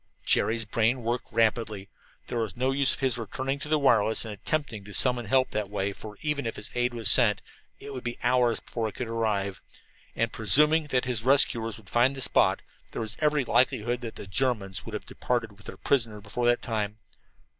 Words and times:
Jerry's 0.25 0.65
brain 0.65 1.03
worked 1.03 1.31
rapidly. 1.31 1.87
There 2.25 2.39
was 2.39 2.57
no 2.57 2.71
use 2.71 2.95
of 2.95 3.01
his 3.01 3.19
returning 3.19 3.59
to 3.59 3.67
the 3.69 3.77
wireless 3.77 4.25
and 4.25 4.33
attempting 4.33 4.83
to 4.85 4.95
summon 4.95 5.27
help 5.27 5.51
that 5.51 5.69
way, 5.69 5.93
for 5.93 6.17
even 6.23 6.47
if 6.47 6.75
aid 6.75 6.95
was 6.95 7.07
sent 7.07 7.39
it 7.79 7.93
would 7.93 8.03
be 8.03 8.17
hours 8.23 8.59
before 8.59 8.87
it 8.87 8.95
could 8.95 9.07
arrive, 9.07 9.61
and, 10.15 10.33
presuming 10.33 10.87
that 10.87 11.03
the 11.03 11.21
rescuers 11.23 11.75
could 11.75 11.87
find 11.87 12.15
the 12.15 12.21
spot, 12.21 12.63
there 12.93 13.01
was 13.03 13.15
every 13.19 13.45
likelihood 13.45 14.01
that 14.01 14.15
the 14.15 14.25
Germans 14.25 14.85
would 14.87 14.95
have 14.95 15.05
departed 15.05 15.51
with 15.51 15.67
their 15.67 15.77
prisoner 15.77 16.19
before 16.19 16.47
that 16.47 16.63
time. 16.63 16.97